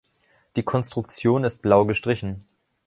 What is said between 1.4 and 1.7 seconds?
ist